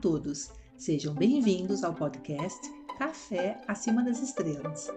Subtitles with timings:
[0.00, 2.60] todos, sejam bem-vindos ao podcast
[2.98, 4.88] Café Acima das Estrelas.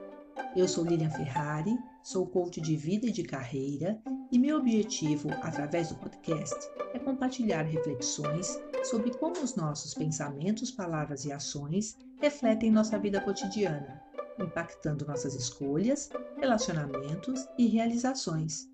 [0.56, 4.00] Eu sou Lilian Ferrari, sou coach de vida e de carreira
[4.32, 6.56] e meu objetivo, através do podcast,
[6.94, 14.00] é compartilhar reflexões sobre como os nossos pensamentos, palavras e ações refletem nossa vida cotidiana,
[14.40, 18.70] impactando nossas escolhas, relacionamentos e realizações,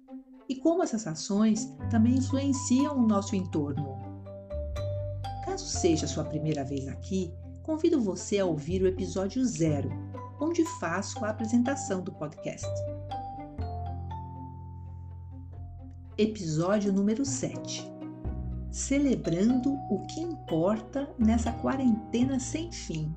[0.50, 4.07] e como essas ações também influenciam o nosso entorno
[5.58, 9.90] Caso seja sua primeira vez aqui, convido você a ouvir o episódio zero,
[10.40, 12.68] onde faço a apresentação do podcast.
[16.16, 17.92] Episódio número 7
[18.70, 23.12] Celebrando o que importa nessa quarentena sem fim.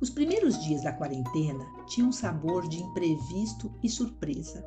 [0.00, 4.64] Os primeiros dias da quarentena tinham um sabor de imprevisto e surpresa.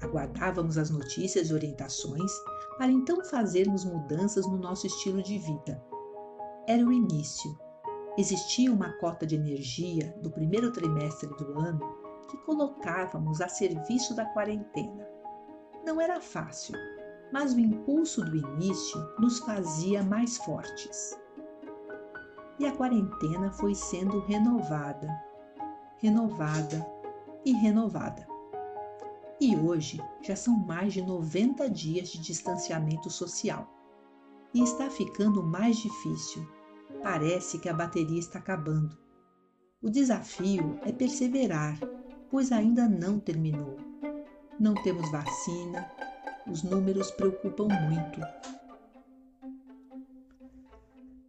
[0.00, 2.32] Aguardávamos as notícias e orientações
[2.76, 5.82] para então fazermos mudanças no nosso estilo de vida.
[6.66, 7.58] Era o início.
[8.16, 11.80] Existia uma cota de energia do primeiro trimestre do ano
[12.28, 15.08] que colocávamos a serviço da quarentena.
[15.84, 16.74] Não era fácil,
[17.32, 21.18] mas o impulso do início nos fazia mais fortes.
[22.58, 25.08] E a quarentena foi sendo renovada,
[25.98, 26.86] renovada
[27.44, 28.37] e renovada.
[29.40, 33.72] E hoje já são mais de 90 dias de distanciamento social.
[34.52, 36.44] E está ficando mais difícil.
[37.04, 38.98] Parece que a bateria está acabando.
[39.80, 41.78] O desafio é perseverar,
[42.28, 43.76] pois ainda não terminou.
[44.58, 45.88] Não temos vacina,
[46.50, 48.20] os números preocupam muito.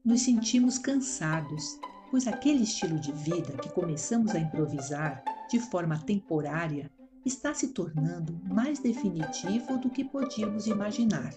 [0.03, 6.89] Nos sentimos cansados, pois aquele estilo de vida que começamos a improvisar de forma temporária
[7.25, 11.33] está se tornando mais definitivo do que podíamos imaginar.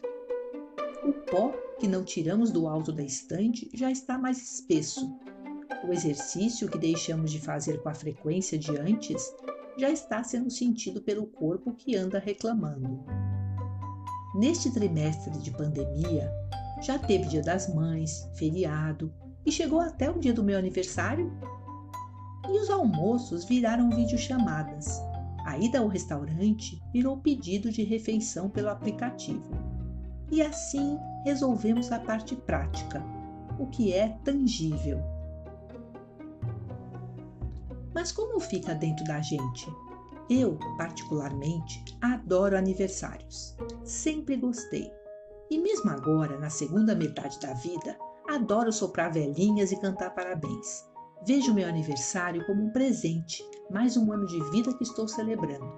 [1.04, 5.12] O pó que não tiramos do alto da estante já está mais espesso.
[5.84, 9.34] O exercício que deixamos de fazer com a frequência de antes
[9.76, 13.04] já está sendo sentido pelo corpo que anda reclamando.
[14.36, 16.30] Neste trimestre de pandemia,
[16.82, 19.12] já teve Dia das Mães, feriado
[19.44, 21.32] e chegou até o dia do meu aniversário.
[22.48, 25.00] E os almoços viraram videochamadas
[25.44, 29.50] a ida ao restaurante virou pedido de refeição pelo aplicativo.
[30.30, 33.02] E assim resolvemos a parte prática,
[33.58, 35.00] o que é tangível.
[37.94, 39.70] Mas como fica dentro da gente?
[40.30, 43.54] Eu, particularmente, adoro aniversários.
[43.84, 44.90] Sempre gostei.
[45.50, 50.91] E mesmo agora, na segunda metade da vida, adoro soprar velhinhas e cantar parabéns.
[51.24, 55.72] Vejo meu aniversário como um presente, mais um ano de vida que estou celebrando.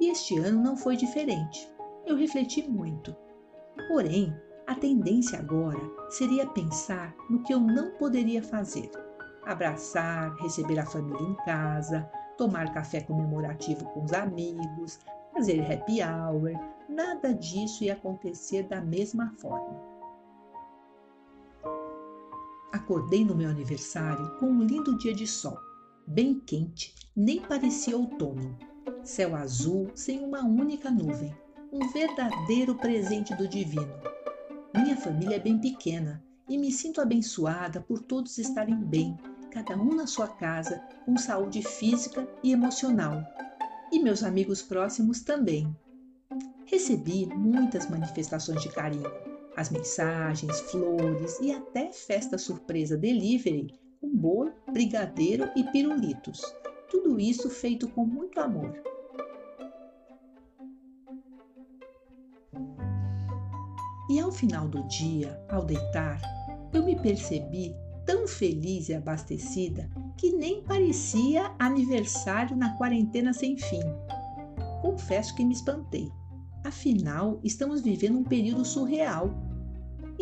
[0.00, 1.68] E este ano não foi diferente.
[2.06, 3.14] Eu refleti muito.
[3.88, 4.32] Porém,
[4.68, 5.80] a tendência agora
[6.10, 8.88] seria pensar no que eu não poderia fazer:
[9.44, 15.00] abraçar, receber a família em casa, tomar café comemorativo com os amigos,
[15.32, 16.52] fazer happy hour.
[16.88, 19.99] Nada disso ia acontecer da mesma forma.
[22.90, 25.56] Acordei no meu aniversário com um lindo dia de sol,
[26.04, 28.58] bem quente, nem parecia outono.
[29.04, 31.32] Céu azul sem uma única nuvem,
[31.72, 33.94] um verdadeiro presente do divino.
[34.74, 39.16] Minha família é bem pequena e me sinto abençoada por todos estarem bem,
[39.52, 43.22] cada um na sua casa, com saúde física e emocional.
[43.92, 45.72] E meus amigos próximos também.
[46.66, 49.29] Recebi muitas manifestações de carinho
[49.60, 56.40] as mensagens, flores e até festa surpresa delivery com bolo, brigadeiro e pirulitos.
[56.90, 58.82] Tudo isso feito com muito amor.
[64.08, 66.18] E ao final do dia, ao deitar,
[66.72, 67.74] eu me percebi
[68.06, 73.82] tão feliz e abastecida que nem parecia aniversário na quarentena sem fim.
[74.80, 76.10] Confesso que me espantei.
[76.64, 79.49] Afinal, estamos vivendo um período surreal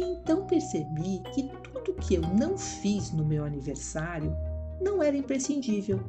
[0.02, 4.34] então percebi que tudo que eu não fiz no meu aniversário
[4.80, 6.00] não era imprescindível.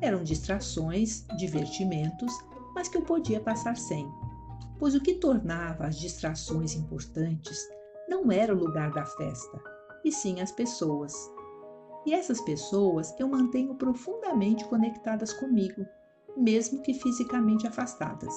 [0.00, 2.32] Eram distrações, divertimentos,
[2.74, 4.08] mas que eu podia passar sem.
[4.78, 7.58] Pois o que tornava as distrações importantes
[8.08, 9.60] não era o lugar da festa,
[10.04, 11.12] e sim as pessoas.
[12.06, 15.84] E essas pessoas eu mantenho profundamente conectadas comigo,
[16.36, 18.34] mesmo que fisicamente afastadas.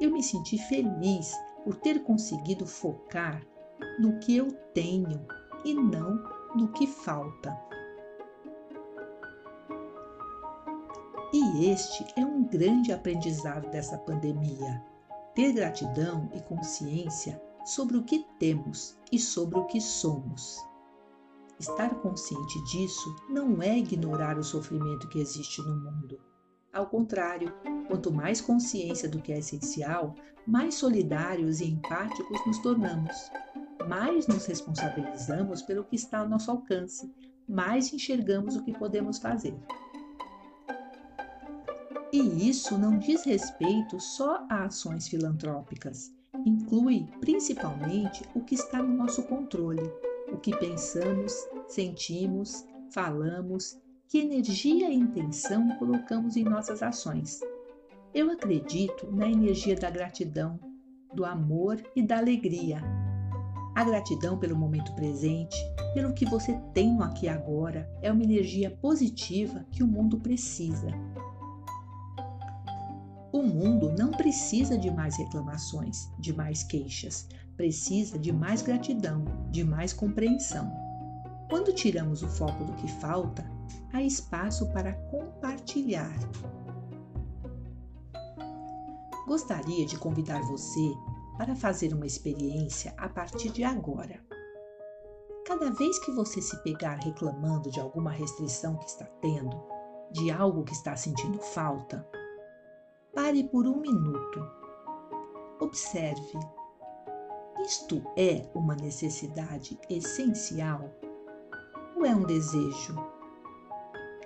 [0.00, 3.42] Eu me senti feliz por ter conseguido focar
[3.98, 5.26] no que eu tenho
[5.64, 6.22] e não
[6.54, 7.56] no que falta.
[11.32, 14.82] E este é um grande aprendizado dessa pandemia.
[15.34, 20.58] Ter gratidão e consciência sobre o que temos e sobre o que somos.
[21.58, 26.18] Estar consciente disso não é ignorar o sofrimento que existe no mundo.
[26.72, 27.52] Ao contrário,
[27.86, 30.14] quanto mais consciência do que é essencial,
[30.46, 33.30] mais solidários e empáticos nos tornamos.
[33.88, 37.12] Mais nos responsabilizamos pelo que está ao nosso alcance,
[37.48, 39.54] mais enxergamos o que podemos fazer.
[42.12, 46.12] E isso não diz respeito só a ações filantrópicas,
[46.44, 49.82] inclui principalmente o que está no nosso controle,
[50.32, 51.32] o que pensamos,
[51.68, 53.78] sentimos, falamos,
[54.08, 57.40] que energia e intenção colocamos em nossas ações.
[58.12, 60.58] Eu acredito na energia da gratidão,
[61.14, 62.82] do amor e da alegria.
[63.74, 65.56] A gratidão pelo momento presente,
[65.94, 70.18] pelo que você tem no aqui e agora, é uma energia positiva que o mundo
[70.18, 70.88] precisa.
[73.32, 79.62] O mundo não precisa de mais reclamações, de mais queixas, precisa de mais gratidão, de
[79.62, 80.70] mais compreensão.
[81.48, 83.44] Quando tiramos o foco do que falta,
[83.92, 86.12] há espaço para compartilhar.
[89.26, 90.92] Gostaria de convidar você
[91.40, 94.22] para fazer uma experiência a partir de agora.
[95.46, 99.58] Cada vez que você se pegar reclamando de alguma restrição que está tendo,
[100.10, 102.06] de algo que está sentindo falta,
[103.14, 104.46] Pare por um minuto.
[105.60, 106.38] Observe.
[107.64, 110.90] Isto é uma necessidade essencial
[111.96, 112.94] ou é um desejo?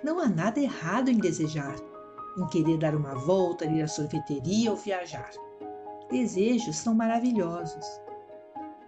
[0.03, 1.77] Não há nada errado em desejar,
[2.37, 5.31] em querer dar uma volta, ir à sorveteria ou viajar.
[6.09, 7.85] Desejos são maravilhosos.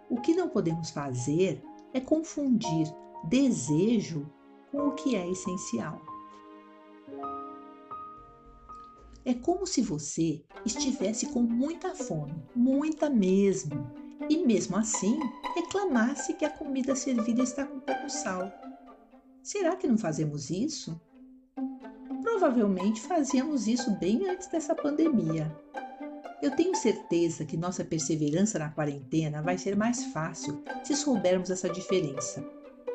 [0.09, 2.87] O que não podemos fazer é confundir
[3.25, 4.29] desejo
[4.71, 6.01] com o que é essencial.
[9.25, 13.91] É como se você estivesse com muita fome, muita mesmo,
[14.29, 15.19] e mesmo assim
[15.55, 18.51] reclamasse que a comida servida está com pouco sal.
[19.43, 20.99] Será que não fazemos isso?
[22.21, 25.53] Provavelmente fazíamos isso bem antes dessa pandemia.
[26.39, 31.67] Eu tenho certeza que nossa perseverança na quarentena vai ser mais fácil se soubermos essa
[31.67, 32.45] diferença.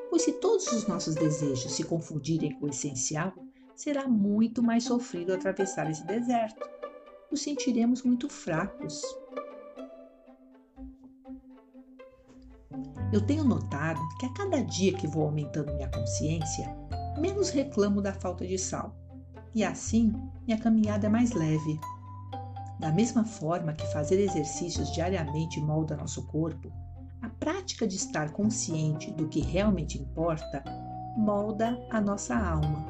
[0.09, 3.33] Pois se todos os nossos desejos se confundirem com o essencial,
[3.75, 6.69] será muito mais sofrido atravessar esse deserto.
[7.31, 9.03] Nos sentiremos muito fracos.
[13.13, 16.75] Eu tenho notado que a cada dia que vou aumentando minha consciência,
[17.19, 18.97] menos reclamo da falta de sal.
[19.55, 20.13] E assim,
[20.47, 21.79] minha caminhada é mais leve.
[22.83, 26.69] Da mesma forma que fazer exercícios diariamente molda nosso corpo,
[27.23, 30.65] a prática de estar consciente do que realmente importa
[31.17, 32.85] molda a nossa alma.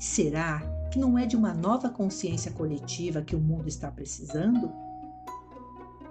[0.00, 4.72] Será que não é de uma nova consciência coletiva que o mundo está precisando?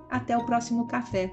[0.09, 1.29] Até o próximo café!